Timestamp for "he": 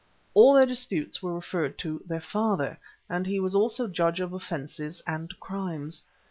3.27-3.39